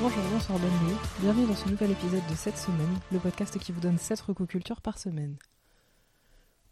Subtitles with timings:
[0.00, 0.96] Bonjour, bonsoir, bonne nuit.
[1.20, 4.80] Bienvenue dans ce nouvel épisode de cette semaine, le podcast qui vous donne 7 recocultures
[4.80, 5.36] par semaine.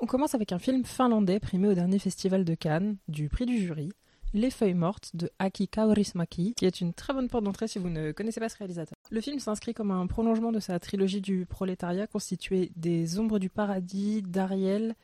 [0.01, 3.58] On commence avec un film finlandais primé au dernier festival de Cannes, du prix du
[3.58, 3.90] jury,
[4.35, 7.90] Les Feuilles Mortes de Aki Kaurismäki, qui est une très bonne porte d'entrée si vous
[7.90, 8.99] ne connaissez pas ce réalisateur.
[9.08, 13.50] Le film s'inscrit comme un prolongement de sa trilogie du prolétariat constituée des Ombres du
[13.50, 14.96] Paradis, d'Ariel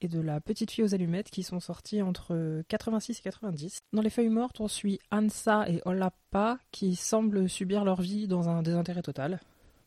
[0.00, 3.78] et de La Petite Fille aux Allumettes qui sont sortis entre 86 et 90.
[3.92, 8.48] Dans Les Feuilles Mortes, on suit Ansa et Olappa qui semblent subir leur vie dans
[8.48, 9.40] un désintérêt total.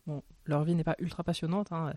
[0.08, 1.94] Bon, leur vie n'est pas ultra passionnante, hein.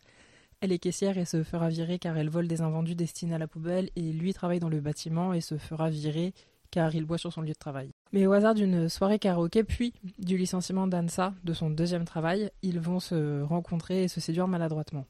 [0.61, 3.49] Elle est caissière et se fera virer car elle vole des invendus destinés à la
[3.49, 6.35] poubelle et lui travaille dans le bâtiment et se fera virer
[6.71, 7.91] car il boit sur son lieu de travail.
[8.13, 12.79] Mais au hasard d'une soirée karaoké puis du licenciement d'Ansa de son deuxième travail, ils
[12.79, 15.05] vont se rencontrer et se séduire maladroitement.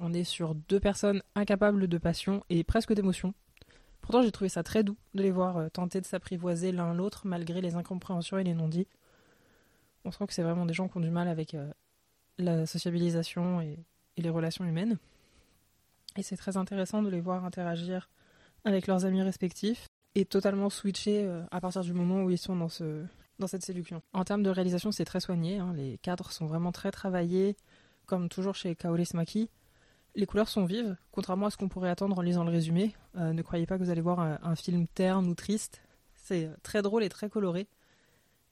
[0.00, 3.34] On est sur deux personnes incapables de passion et presque d'émotion.
[4.00, 7.26] Pourtant j'ai trouvé ça très doux de les voir euh, tenter de s'apprivoiser l'un l'autre
[7.26, 8.86] malgré les incompréhensions et les non-dits.
[10.04, 11.70] On sent que c'est vraiment des gens qui ont du mal avec euh,
[12.38, 13.78] la sociabilisation et
[14.16, 14.98] les relations humaines.
[16.16, 18.08] Et c'est très intéressant de les voir interagir
[18.64, 22.56] avec leurs amis respectifs et totalement switcher euh, à partir du moment où ils sont
[22.56, 23.04] dans, ce,
[23.38, 24.02] dans cette séduction.
[24.12, 25.58] En termes de réalisation, c'est très soigné.
[25.58, 25.72] Hein.
[25.76, 27.56] les cadres sont vraiment très travaillés,
[28.06, 29.50] comme toujours chez Kaoris Maki.
[30.18, 32.92] Les couleurs sont vives, contrairement à ce qu'on pourrait attendre en lisant le résumé.
[33.16, 35.80] Euh, ne croyez pas que vous allez voir un, film terne ou triste.
[36.16, 37.68] C'est euh, très drôle et très coloré.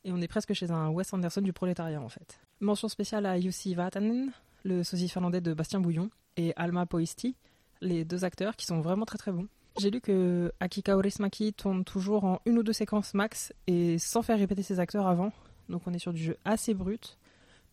[0.04, 2.38] Et on est presque chez un Wes Anderson du prolétariat en fait.
[2.60, 4.30] Mention spéciale à Jussi Vatanen,
[4.62, 7.34] le sosie finlandais de Bastien Bouillon, et Alma Poisti,
[7.80, 9.48] les deux acteurs qui sont vraiment très très bons.
[9.76, 14.22] J'ai lu que Akika Orismaki tourne toujours en une ou deux séquences max et sans
[14.22, 15.32] faire répéter ses acteurs avant.
[15.68, 17.18] Donc on est sur du jeu assez brut,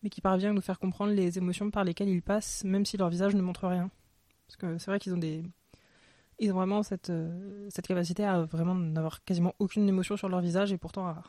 [0.04, 2.98] mais qui parvient à nous faire comprendre les émotions par lesquelles ils passent, même si
[2.98, 3.90] leur visage ne montre rien.
[4.46, 5.42] Parce que c'est vrai qu'ils ont des.
[6.38, 10.40] Ils ont vraiment cette, euh, cette capacité à vraiment n'avoir quasiment aucune émotion sur leur
[10.40, 11.22] visage et pourtant à,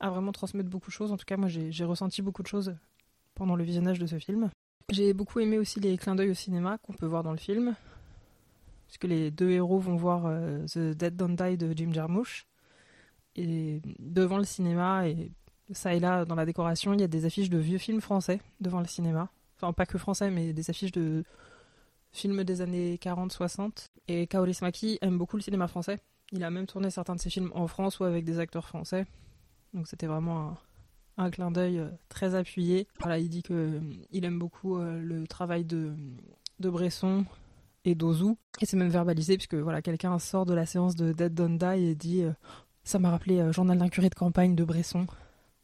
[0.00, 1.12] à vraiment transmettre beaucoup de choses.
[1.12, 2.74] En tout cas, moi j'ai ressenti beaucoup de choses
[3.34, 4.50] pendant le visionnage de ce film.
[4.90, 7.74] J'ai beaucoup aimé aussi les clins d'œil au cinéma qu'on peut voir dans le film,
[8.86, 12.46] puisque les deux héros vont voir euh, The Dead Don't Die de Jim Jarmusch.
[13.34, 15.08] Et devant le cinéma,
[15.72, 18.40] ça et là dans la décoration, il y a des affiches de vieux films français
[18.60, 19.28] devant le cinéma.
[19.56, 21.24] Enfin, pas que français, mais des affiches de
[22.12, 23.88] films des années 40-60.
[24.08, 25.98] Et Kaoris Maki aime beaucoup le cinéma français.
[26.32, 29.06] Il a même tourné certains de ses films en France ou avec des acteurs français.
[29.74, 30.56] Donc c'était vraiment
[31.16, 32.86] un, clin d'œil euh, très appuyé.
[33.00, 33.80] Voilà, il dit qu'il euh,
[34.12, 35.92] aime beaucoup euh, le travail de,
[36.58, 37.24] de Bresson
[37.84, 38.34] et d'Ozu.
[38.60, 41.84] Et c'est même verbalisé puisque voilà, quelqu'un sort de la séance de Dead Don't Die
[41.84, 42.24] et dit
[42.84, 45.06] Ça m'a rappelé Journal d'un curé de campagne de Bresson.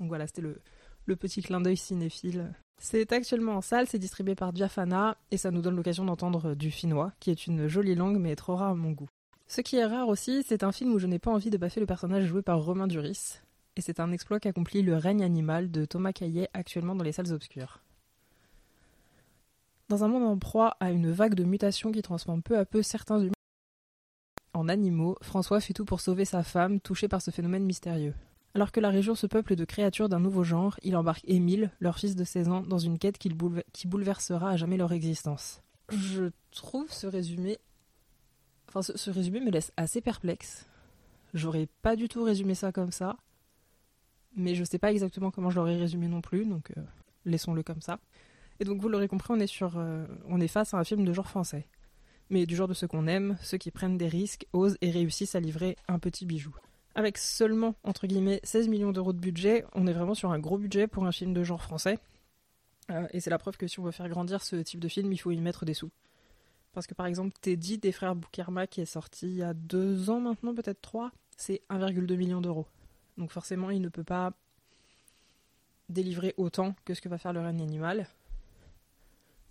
[0.00, 2.52] Donc voilà, c'était le, petit clin d'œil cinéphile.
[2.80, 6.70] C'est actuellement en salle, c'est distribué par Diafana et ça nous donne l'occasion d'entendre du
[6.70, 9.08] finnois, qui est une jolie langue mais trop rare à mon goût.
[9.46, 11.80] Ce qui est rare aussi, c'est un film où je n'ai pas envie de baffer
[11.80, 13.40] le personnage joué par Romain Duris
[13.78, 17.32] et c'est un exploit qu'accomplit le règne animal de Thomas Caillet actuellement dans les salles
[17.32, 17.80] obscures.
[19.88, 22.82] Dans un monde en proie à une vague de mutations qui transforme peu à peu
[22.82, 23.32] certains humains
[24.52, 28.14] en animaux, François fait tout pour sauver sa femme, touchée par ce phénomène mystérieux.
[28.58, 31.96] Alors que la région se peuple de créatures d'un nouveau genre, il embarque Émile, leur
[31.96, 35.62] fils de 16 ans, dans une quête qui, bouleversera à jamais leur existence.
[35.90, 37.58] Je trouve ce résumé.
[38.68, 40.66] Enfin, ce, ce résumé me laisse assez perplexe.
[41.34, 43.16] J'aurais pas du tout résumé ça comme ça
[44.36, 46.82] mais je sais pas exactement comment je l'aurais résumé non plus, donc euh,
[47.24, 47.98] laissons-le comme ça.
[48.60, 51.04] Et donc vous l'aurez compris, on est, sur, euh, on est face à un film
[51.04, 51.66] de genre français.
[52.30, 55.34] Mais du genre de ceux qu'on aime, ceux qui prennent des risques, osent et réussissent
[55.34, 56.54] à livrer un petit bijou.
[56.98, 60.58] Avec seulement, entre guillemets, 16 millions d'euros de budget, on est vraiment sur un gros
[60.58, 62.00] budget pour un film de genre français.
[62.90, 65.12] Euh, et c'est la preuve que si on veut faire grandir ce type de film,
[65.12, 65.92] il faut y mettre des sous.
[66.72, 70.10] Parce que par exemple, Teddy des frères Boukerma, qui est sorti il y a deux
[70.10, 72.66] ans maintenant, peut-être trois, c'est 1,2 million d'euros.
[73.16, 74.32] Donc forcément, il ne peut pas
[75.88, 78.08] délivrer autant que ce que va faire le règne animal.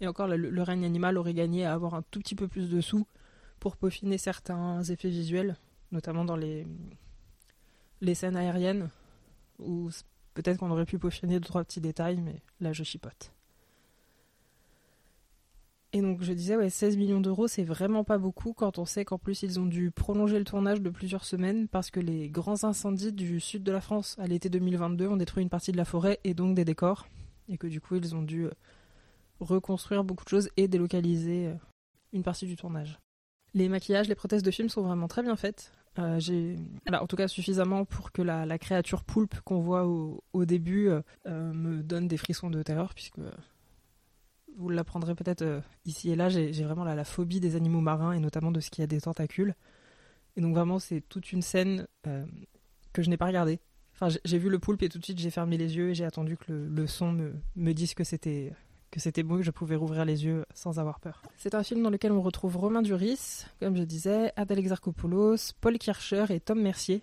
[0.02, 2.82] Et encore, le, règne animal aurait gagné à avoir un tout petit peu plus de
[2.82, 3.08] sous
[3.62, 5.56] pour peaufiner certains effets visuels,
[5.94, 6.68] notamment dans les,
[8.02, 8.90] les scènes aériennes,
[9.60, 9.90] où
[10.34, 13.32] peut-être qu'on aurait pu peaufiner deux, trois petits détails, mais là je chipote.
[15.94, 19.06] Et donc je disais, ouais, 16 millions d'euros, c'est vraiment pas beaucoup quand on sait
[19.06, 22.66] qu'en plus ils ont dû prolonger le tournage de plusieurs semaines parce que les grands
[22.66, 25.86] incendies du sud de la France à l'été 2022 ont détruit une partie de la
[25.86, 27.08] forêt et donc des décors.
[27.50, 28.52] Et que du coup ils ont dû euh,
[29.40, 31.56] reconstruire beaucoup de choses et délocaliser euh,
[32.12, 33.00] une partie du tournage.
[33.54, 35.72] Les maquillages, les prothèses de film sont vraiment très bien faites.
[36.00, 36.58] Euh, j'ai,
[36.92, 40.90] en tout cas suffisamment pour que la, créature poulpe qu'on voit au, début
[41.26, 43.20] me donne des frissons de terreur puisque
[44.58, 48.20] vous l'apprendrez peut-être euh, ici et là, j'ai vraiment la, phobie des animaux marins et
[48.20, 49.56] notamment de ce qui a des tentacules.
[50.36, 52.26] Et donc vraiment, c'est toute une scène euh,
[52.94, 53.60] que je n'ai pas regardée.
[53.94, 56.06] Enfin, j'ai vu le poulpe et tout de suite j'ai fermé les yeux et j'ai
[56.06, 58.54] attendu que le, son me, me dise que c'était
[58.92, 61.22] que c'était beau, que je pouvais rouvrir les yeux sans avoir peur.
[61.38, 65.78] C'est un film dans lequel on retrouve Romain Duris, comme je disais, Adèle Exarchopoulos, Paul
[65.78, 67.02] Kircher et Tom Mercier,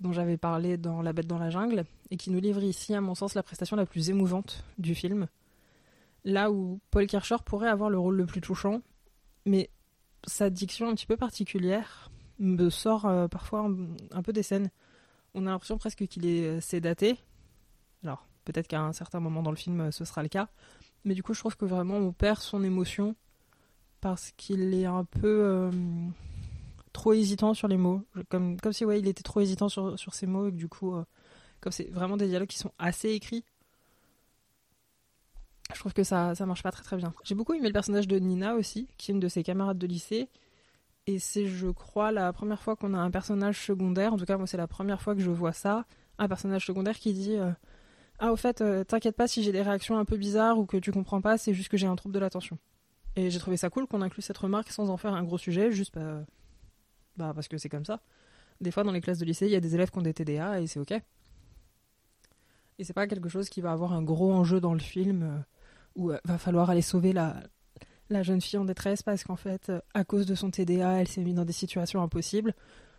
[0.00, 3.00] dont j'avais parlé dans La Bête dans la jungle, et qui nous livre ici, à
[3.00, 5.26] mon sens, la prestation la plus émouvante du film.
[6.24, 8.82] Là où Paul Kircher pourrait avoir le rôle le plus touchant,
[9.44, 9.70] mais
[10.26, 13.70] sa diction un petit peu particulière me sort euh, parfois
[14.12, 14.70] un, peu des scènes.
[15.34, 17.16] On a l'impression presque qu'il est euh, sédaté.
[18.02, 20.48] Alors, peut-être qu'à un certain moment dans le film, euh, ce sera le cas.
[21.04, 23.14] Mais du coup, je trouve que vraiment, on perd son émotion
[24.00, 25.70] parce qu'il est un peu
[26.92, 28.02] trop hésitant sur les mots.
[28.28, 30.94] Comme, comme si ouais, il était trop hésitant sur, sur ses mots et du coup,
[31.60, 33.44] comme c'est vraiment des dialogues qui sont assez écrits,
[35.74, 37.12] je trouve que ça, ça marche pas très très bien.
[37.24, 39.86] J'ai beaucoup aimé le personnage de Nina aussi, qui est une de ses camarades de
[39.86, 40.28] lycée.
[41.06, 44.36] Et c'est, je crois, la première fois qu'on a un personnage secondaire, en tout cas
[44.36, 45.86] moi c'est la première fois que je vois ça,
[46.18, 47.50] un personnage secondaire qui dit euh,
[48.18, 50.76] Ah au fait, euh, t'inquiète pas si j'ai des réactions un peu bizarres ou que
[50.76, 52.58] tu comprends pas, c'est juste que j'ai un trouble de l'attention.
[53.14, 55.72] Et j'ai trouvé ça cool qu'on inclue cette remarque sans en faire un gros sujet,
[55.72, 56.24] juste bah,
[57.16, 58.00] bah parce que c'est comme ça.
[58.60, 60.14] Des fois dans les classes de lycée, il y a des élèves qui ont des
[60.14, 60.92] TDA et c'est ok.
[62.78, 65.22] Et c'est pas quelque chose qui va avoir un gros enjeu dans le film.
[65.22, 65.38] Euh,
[65.96, 67.42] où euh, va falloir aller sauver la,
[68.10, 71.08] la jeune fille en détresse parce qu'en fait, euh, à cause de son TDA, elle
[71.08, 72.54] s'est mise dans des situations impossibles.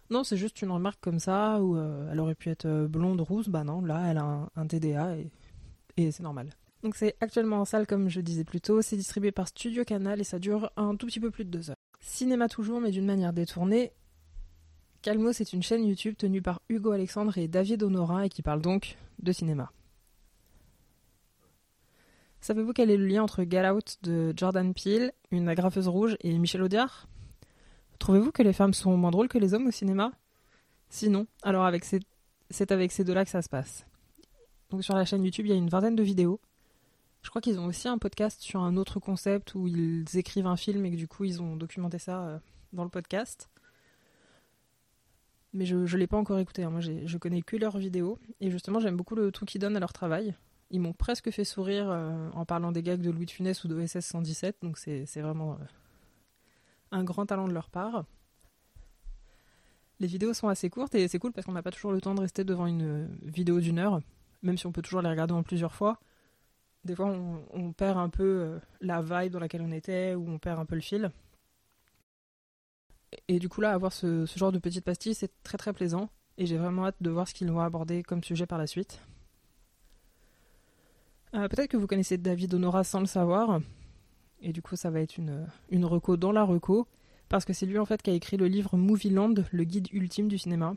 [0.10, 3.50] Non, c'est juste une remarque comme ça où euh, elle aurait pu être blonde, rousse.
[3.50, 5.18] Bah non, là, elle a un, TDA
[5.98, 6.50] et, c'est normal.
[6.84, 8.82] Donc c'est actuellement en salle, comme je disais plus tôt.
[8.82, 11.70] C'est distribué par Studio Canal et ça dure un tout petit peu plus de deux
[11.70, 11.76] heures.
[12.00, 13.92] Cinéma toujours, mais d'une manière détournée.
[15.02, 18.62] Calmo, c'est une chaîne YouTube tenue par Hugo Alexandre et David Honorin et qui parle
[18.62, 19.72] donc de cinéma.
[22.42, 26.38] Savez-vous quel est le lien entre Get Out de Jordan Peele, une agrafeuse rouge, et
[26.38, 27.08] Michel Audiard?
[28.00, 30.12] Trouvez-vous que les femmes sont moins drôles que les hommes au cinéma?
[30.90, 33.86] Sinon, alors avec c'est avec ces deux-là que ça se passe.
[34.70, 36.40] Donc sur la chaîne YouTube, il y a une vingtaine de vidéos.
[37.22, 40.56] Je crois qu'ils ont aussi un podcast sur un autre concept où ils écrivent un
[40.56, 42.40] film et que du coup ils ont documenté ça euh,
[42.74, 43.50] dans le podcast.
[45.54, 46.70] Mais je ne l'ai pas encore écouté, hein.
[46.70, 48.20] moi je connais que leurs vidéos.
[48.40, 50.36] Et justement j'aime beaucoup le tout qu'ils donnent à leur travail.
[50.70, 53.68] Ils m'ont presque fait sourire euh, en parlant des gags de Louis de Funès ou
[53.68, 55.66] d'OSS 117, donc c'est vraiment euh,
[56.92, 58.06] un grand talent de leur part.
[60.00, 62.14] Les vidéos sont assez courtes et c'est cool parce qu'on n'a pas toujours le temps
[62.14, 64.00] de rester devant une euh, vidéo d'une heure,
[64.44, 66.00] même si on peut toujours les regarder en plusieurs fois.
[66.84, 67.08] Des fois,
[67.54, 70.76] on, perd un peu la vibe dans laquelle on était ou on perd un peu
[70.76, 71.12] le fil.
[73.28, 76.10] Et, du coup, là, avoir ce, genre de petites pastilles, c'est très très plaisant.
[76.38, 79.02] Et j'ai vraiment hâte de voir ce qu'ils vont aborder comme sujet par la suite.
[81.34, 83.60] Euh, peut-être que vous connaissez David Honora sans le savoir.
[84.42, 86.88] Et du coup, ça va être une, une reco dans la reco.
[87.30, 90.28] Parce que c'est lui en fait qui a écrit le livre Movieland, le guide ultime
[90.28, 90.76] du cinéma.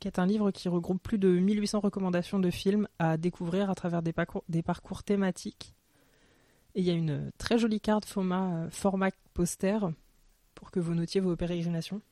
[0.00, 3.74] Qui est un livre qui regroupe plus de 1800 recommandations de films à découvrir à
[3.74, 5.74] travers des parcours, thématiques.
[6.74, 9.78] Et il y a une très jolie carte format, format poster
[10.54, 12.02] pour que vous notiez vos pérégrinations.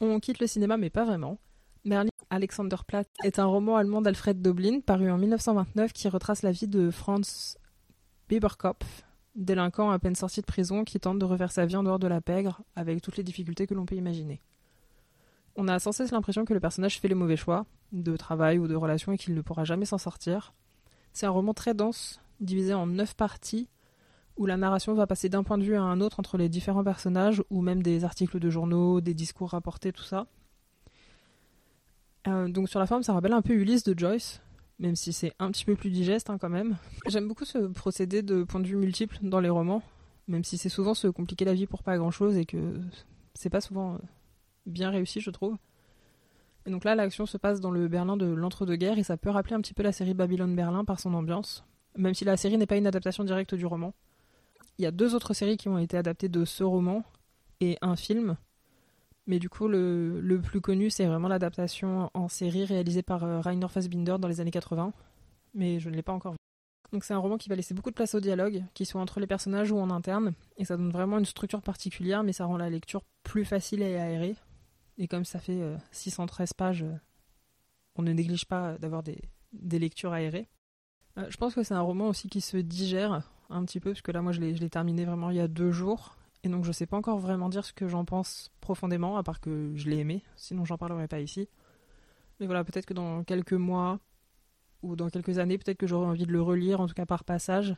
[0.00, 1.38] On quitte le cinéma, mais pas vraiment.
[1.84, 6.68] Merlin Alexanderplatz est un roman allemand d'Alfred Doblin paru en 1929 qui retrace la vie
[6.68, 7.58] de Franz
[8.28, 9.04] Bieberkopf,
[9.38, 12.08] délinquant à peine sorti de prison qui tente de refaire sa vie en dehors de
[12.08, 14.40] la pègre avec toutes les difficultés que l'on peut imaginer.
[15.56, 18.68] On a sans cesse l'impression que le personnage fait les mauvais choix de travail ou
[18.68, 20.52] de relation et qu'il ne pourra jamais s'en sortir.
[21.12, 23.68] C'est un roman très dense, divisé en neuf parties,
[24.36, 26.84] où la narration va passer d'un point de vue à un autre entre les différents
[26.84, 30.26] personnages, ou même des articles de journaux, des discours rapportés, tout ça.
[32.26, 34.40] Euh, donc sur la forme, ça rappelle un peu Ulysse de Joyce,
[34.78, 36.76] même si c'est un petit peu plus digeste hein, quand même.
[37.06, 39.82] J'aime beaucoup ce procédé de point de vue multiple dans les romans,
[40.28, 42.80] même si c'est souvent se compliquer la vie pour pas grand chose et que
[43.34, 43.98] c'est pas souvent euh,
[44.66, 45.56] bien réussi, je trouve.
[46.66, 49.54] Et donc là, l'action se passe dans le Berlin de l'entre-deux-guerres et ça peut rappeler
[49.54, 51.64] un petit peu la série Babylone Berlin par son ambiance,
[51.96, 53.94] même si la série n'est pas une adaptation directe du roman.
[54.78, 57.04] Il y a deux autres séries qui ont été adaptées de ce roman
[57.60, 58.36] et un film
[59.28, 63.68] mais du coup, le, plus connu, c'est vraiment l'adaptation en série réalisée par euh, Rainer
[63.68, 64.92] Fassbinder dans les années 80.
[65.52, 66.38] Mais je ne l'ai pas encore vu.
[66.92, 69.20] Donc c'est un roman qui va laisser beaucoup de place au dialogue, qui soit entre
[69.20, 72.56] les personnages ou en interne, et ça donne vraiment une structure particulière, mais ça rend
[72.56, 74.34] la lecture plus facile et aérée.
[74.96, 75.60] Et comme ça fait
[75.92, 76.94] 613 euh, pages, euh,
[77.96, 79.20] on ne néglige pas d'avoir des,
[79.52, 80.48] des, lectures aérées.
[81.28, 84.12] je pense que c'est un roman aussi qui se digère un petit peu, parce que
[84.12, 86.86] là moi je l'ai terminé vraiment il y a deux jours, et donc je sais
[86.86, 90.22] pas encore vraiment dire ce que j'en pense profondément, à part que je l'ai aimé,
[90.36, 91.48] sinon j'en parlerai pas ici.
[92.40, 93.98] Mais voilà, peut-être que dans quelques mois
[94.82, 97.24] ou dans quelques années, peut-être que j'aurai envie de le relire, en tout cas par
[97.24, 97.74] passage,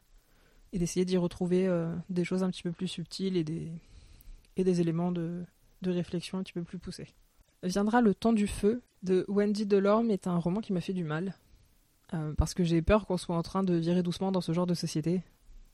[0.72, 5.10] et d'essayer d'y retrouver euh, des choses un petit peu plus subtiles et des, éléments
[5.10, 5.42] de,
[5.82, 7.08] de réflexion un petit peu plus poussés.
[7.62, 11.04] Viendra le temps du feu, de Wendy Delorme est un roman qui m'a fait du
[11.04, 11.34] mal.
[12.12, 14.66] Euh, parce que j'ai peur qu'on soit en train de virer doucement dans ce genre
[14.66, 15.22] de société.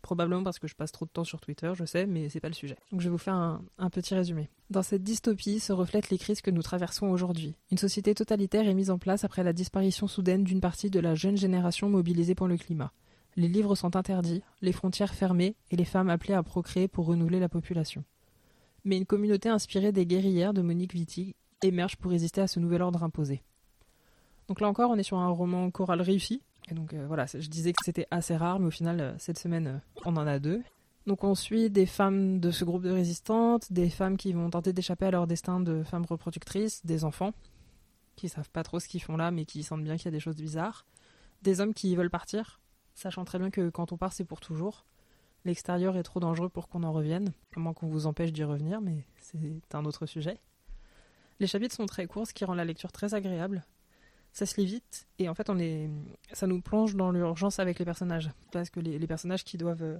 [0.06, 2.46] Probablement parce que je passe trop de temps sur Twitter, je sais, mais c'est pas
[2.46, 2.76] le sujet.
[2.92, 4.48] Donc je vais vous faire un, un, petit résumé.
[4.70, 7.56] Dans cette dystopie se reflètent les crises que nous traversons aujourd'hui.
[7.72, 11.16] Une société totalitaire est mise en place après la disparition soudaine d'une partie de la
[11.16, 12.92] jeune génération mobilisée pour le climat.
[13.34, 17.40] Les livres sont interdits, les frontières fermées et les femmes appelées à procréer pour renouveler
[17.40, 18.04] la population.
[18.84, 22.80] Mais une communauté inspirée des guerrières de Monique Wittig émerge pour résister à ce nouvel
[22.80, 23.42] ordre imposé.
[24.46, 26.42] Donc là encore, on est sur un roman choral réussi.
[26.72, 29.66] Donc euh, voilà, je disais que c'était assez rare, mais au final, euh, cette semaine,
[29.66, 30.62] euh, on en a deux.
[31.06, 34.72] Donc on suit des femmes de ce groupe de résistantes, des femmes qui vont tenter
[34.72, 37.32] d'échapper à leur destin de femmes reproductrices, des enfants
[38.16, 40.12] qui savent pas trop ce qu'ils font là, mais qui sentent bien qu'il y a
[40.12, 40.86] des choses bizarres,
[41.42, 42.60] des hommes qui veulent partir,
[42.94, 44.86] sachant très bien que quand on part, c'est pour toujours.
[45.44, 48.80] L'extérieur est trop dangereux pour qu'on en revienne, à moins qu'on vous empêche d'y revenir,
[48.80, 50.40] mais c'est un autre sujet.
[51.38, 53.64] Les chapitres sont très courts, ce qui rend la lecture très agréable
[54.36, 55.88] ça se lit vite et en fait on est
[56.32, 58.30] ça nous plonge dans l'urgence avec les personnages.
[58.52, 59.98] Parce que les, personnages qui doivent euh,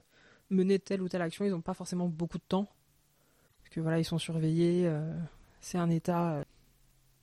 [0.51, 2.69] mener telle ou telle action ils n'ont pas forcément beaucoup de temps.
[3.63, 5.11] Parce que voilà ils sont surveillés euh,
[5.63, 6.45] c'est un état euh,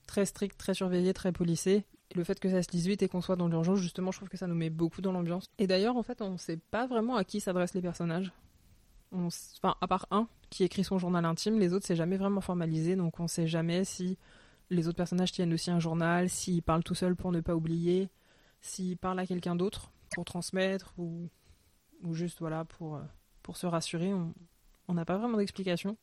[0.07, 1.85] très strict très surveillé très policé.
[2.09, 4.17] Et le fait que ça se lise vite et qu'on soit dans l'urgence justement je
[4.17, 5.45] trouve que ça nous met beaucoup dans l'ambiance.
[5.59, 8.33] Et d'ailleurs en fait on ne sait pas vraiment à qui s'adressent les personnages.
[9.11, 12.95] Enfin à part un qui écrit son journal intime les autres c'est jamais vraiment formalisé.
[12.95, 14.17] Donc on sait jamais si
[14.73, 18.09] les autres personnages tiennent aussi un journal, s'ils parlent tout seuls pour ne pas oublier,
[18.61, 21.29] s'ils parlent à quelqu'un d'autre pour transmettre ou,
[22.11, 24.13] juste voilà pour, euh, se rassurer,
[24.87, 25.97] on n'a pas vraiment d'explication.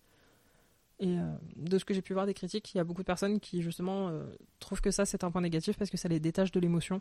[1.00, 3.06] Et euh, de ce que j'ai pu voir des critiques, il y a beaucoup de
[3.06, 4.22] personnes qui justement euh,
[4.58, 7.00] trouvent que ça c'est un point négatif parce que ça les détache de l'émotion.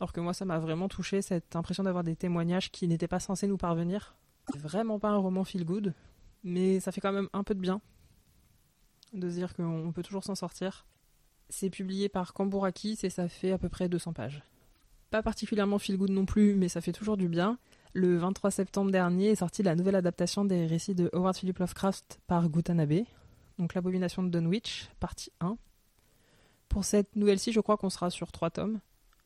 [0.00, 3.20] Alors que moi ça m'a vraiment touché cette impression d'avoir des témoignages qui n'étaient pas
[3.20, 4.16] censés nous parvenir.
[4.50, 5.94] C'est vraiment pas un roman feel good,
[6.44, 7.82] mais ça fait quand même un peu de bien
[9.12, 10.86] de se dire qu'on peut toujours s'en sortir.
[11.48, 14.42] C'est publié par Kamburakis et ça fait à peu près 200 pages.
[15.10, 17.58] Pas particulièrement feel good non plus, mais ça fait toujours du bien.
[17.92, 22.20] Le 23 septembre dernier est sortie la nouvelle adaptation des récits de Howard Philip Lovecraft
[22.28, 23.04] par Gutanabe,
[23.58, 25.58] donc l'abomination de Dunwich, partie 1.
[26.68, 28.80] Pour cette nouvelle-ci, je crois qu'on sera sur 3 tomes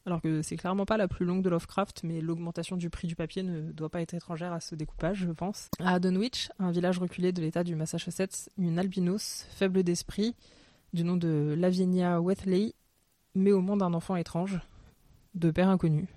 [0.06, 3.16] alors que c'est clairement pas la plus longue de Lovecraft, mais l'augmentation du prix du
[3.16, 5.68] papier ne doit pas être étrangère à ce découpage, je pense.
[5.78, 10.34] À Dunwich, un village reculé de l'état du Massachusetts, une albinos, faible d'esprit,
[10.92, 12.75] du nom de Lavinia Wethley,
[13.34, 14.61] met au monde un enfant étrange,
[15.34, 16.08] de père inconnu,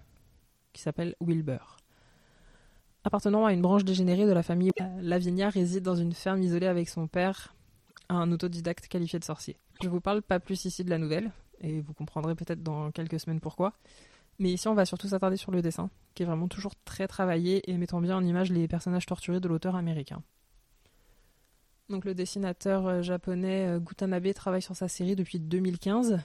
[0.74, 1.77] qui s'appelle Wilbur.
[3.03, 6.89] Appartenant à une branche dégénérée de la famille, Lavinia réside dans une ferme isolée avec
[6.89, 7.56] son père,
[8.10, 9.58] un autodidacte qualifié de sorcier.
[9.82, 13.19] Je vous parle pas plus ici de la nouvelle, et vous comprendrez peut-être dans quelques
[13.19, 13.73] semaines pourquoi.
[14.39, 17.69] Mais ici, on va surtout s'attarder sur le dessin, qui est vraiment toujours très travaillé
[17.69, 20.21] et mettant bien en image les personnages torturés de l'auteur américain.
[21.89, 26.19] Donc le dessinateur euh, japonais euh, Gutanabe travaille sur sa série depuis 2015,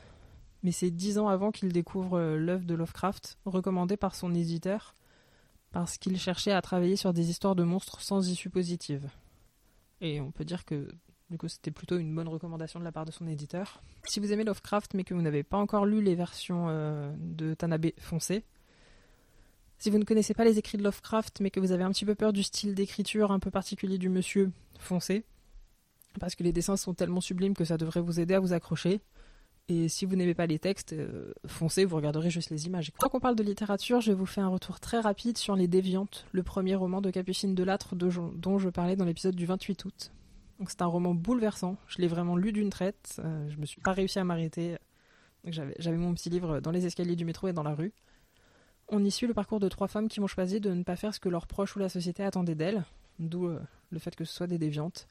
[0.63, 4.97] mais c'est dix ans avant qu'il découvre euh, l'œuvre de Lovecraft, recommandée par son éditeur,
[5.71, 9.09] parce qu'il cherchait à travailler sur des histoires de monstres sans issue positive.
[10.01, 10.89] Et on peut dire que
[11.33, 13.81] du coup, c'était plutôt une bonne recommandation de la part de son éditeur.
[14.05, 17.55] Si vous aimez Lovecraft mais que vous n'avez pas encore lu les versions euh, de
[17.55, 18.45] Tanabe, foncez.
[19.79, 22.05] Si vous ne connaissez pas les écrits de Lovecraft mais que vous avez un petit
[22.05, 25.25] peu peur du style d'écriture un peu particulier du monsieur, foncez.
[26.21, 29.01] Parce que les dessins sont tellement sublimes que ça devrait vous aider à vous accrocher.
[29.69, 32.93] Et si vous n'aimez pas les textes, euh, foncez, vous regarderez juste les images.
[32.99, 36.27] Tant qu'on parle de littérature, je vous fais un retour très rapide sur Les Déviantes,
[36.33, 40.13] le premier roman de Capucine Delattre dont je parlais dans l'épisode du 28 août.
[40.67, 41.77] C'est un roman bouleversant.
[41.89, 43.21] Je l'ai vraiment lu d'une traite.
[43.25, 44.77] Euh, je me suis pas réussi à m'arrêter.
[45.45, 47.93] J'avais mon petit livre dans les escaliers du métro et dans la rue.
[48.89, 51.15] On y suit le parcours de trois femmes qui ont choisi de ne pas faire
[51.15, 52.85] ce que leurs proches ou la société attendaient d'elles,
[53.19, 53.59] d'où euh,
[53.91, 55.09] le fait que ce soit des déviantes.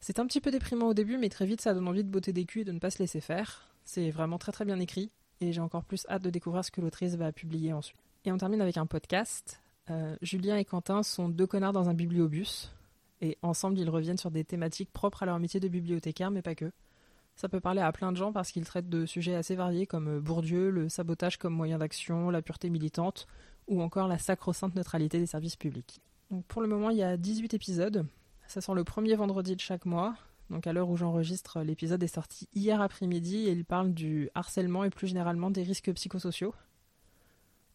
[0.00, 2.32] C'est un petit peu déprimant au début, mais très vite ça donne envie de botter
[2.32, 3.68] des culs et de ne pas se laisser faire.
[3.84, 6.80] C'est vraiment très très bien écrit, et j'ai encore plus hâte de découvrir ce que
[6.80, 7.98] l'autrice va publier ensuite.
[8.24, 9.60] Et on termine avec un podcast.
[9.90, 12.70] Euh, Julien et Quentin sont deux connards dans un bibliobus
[13.20, 16.54] et ensemble ils reviennent sur des thématiques propres à leur métier de bibliothécaire, mais pas
[16.54, 16.70] que.
[17.36, 20.08] Ça peut parler à plein de gens parce qu'ils traitent de sujets assez variés comme
[20.08, 23.28] euh, Bourdieu, le sabotage comme moyen d'action, la pureté militante
[23.68, 26.00] ou encore la sacro-sainte neutralité des services publics.
[26.30, 28.06] Donc pour le moment, il y a 18 épisodes.
[28.48, 30.16] Ça sort le premier vendredi de chaque mois.
[30.50, 34.82] Donc à l'heure où j'enregistre, l'épisode est sorti hier après-midi et il parle du harcèlement
[34.82, 36.54] et plus généralement des risques psychosociaux.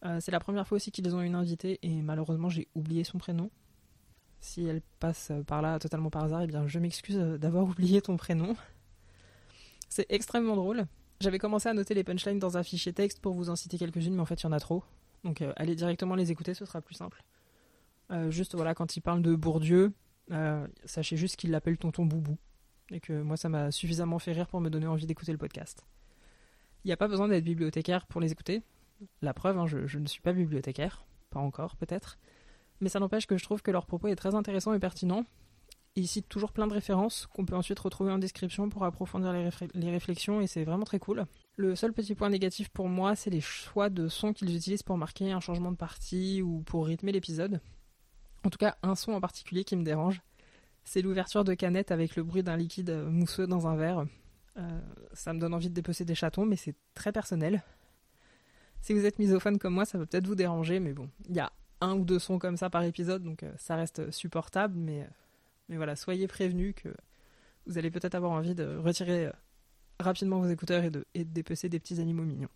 [0.04, 3.18] Euh, c'est la première fois aussi qu'ils ont une invitée et malheureusement j'ai oublié son
[3.18, 3.50] prénom.
[4.44, 8.18] Si elle passe par là totalement par hasard, eh bien je m'excuse d'avoir oublié ton
[8.18, 8.54] prénom.
[9.88, 10.84] C'est extrêmement drôle.
[11.20, 14.14] J'avais commencé à noter les punchlines dans un fichier texte pour vous en citer quelques-unes,
[14.14, 14.84] mais en fait il y en a trop.
[15.24, 17.24] Donc euh, allez directement les écouter, ce sera plus simple.
[18.10, 19.94] Euh, juste voilà, quand il parle de Bourdieu,
[20.30, 22.36] euh, sachez juste qu'il l'appelle tonton Boubou.
[22.90, 25.86] Et que moi ça m'a suffisamment fait rire pour me donner envie d'écouter le podcast.
[26.84, 28.62] Il n'y a pas besoin d'être bibliothécaire pour les écouter.
[29.22, 32.18] La preuve, hein, je, je ne suis pas bibliothécaire, pas encore peut-être.
[32.80, 35.24] Mais ça n'empêche que je trouve que leur propos est très intéressant et pertinent.
[35.96, 39.48] Ils citent toujours plein de références qu'on peut ensuite retrouver en description pour approfondir les,
[39.48, 41.24] réfl- les réflexions et c'est vraiment très cool.
[41.56, 44.98] Le seul petit point négatif pour moi, c'est les choix de sons qu'ils utilisent pour
[44.98, 47.60] marquer un changement de partie ou pour rythmer l'épisode.
[48.42, 50.20] En tout cas, un son en particulier qui me dérange,
[50.82, 54.04] c'est l'ouverture de canette avec le bruit d'un liquide mousseux dans un verre.
[54.56, 54.80] Euh,
[55.12, 57.62] ça me donne envie de dépecer des chatons, mais c'est très personnel.
[58.80, 61.40] Si vous êtes misophone comme moi, ça peut peut-être vous déranger, mais bon, il y
[61.40, 65.02] a un ou deux sons comme ça par épisode, donc euh, ça reste supportable, mais,
[65.02, 65.08] euh,
[65.68, 66.88] mais voilà, soyez prévenus que
[67.66, 69.32] vous allez peut-être avoir envie de retirer euh,
[70.00, 72.48] rapidement vos écouteurs et de, et dépecer des petits animaux mignons.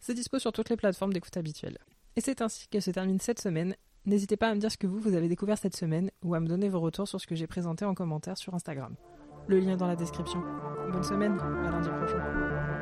[0.00, 1.78] C'est dispo sur toutes les plateformes d'écoute habituelles.
[2.16, 3.76] Et c'est ainsi que se termine cette semaine.
[4.06, 6.40] N'hésitez pas à me dire ce que vous, vous avez découvert cette semaine ou à
[6.40, 8.94] me donner vos retours sur ce que j'ai présenté en commentaire sur Instagram.
[9.46, 10.42] Le lien dans la description.
[10.90, 12.79] Bonne semaine, à lundi prochain.